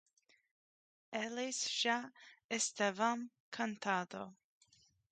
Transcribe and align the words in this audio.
Eles 1.13 1.59
já 1.69 2.11
estavam 2.49 3.29
cantando. 3.51 4.35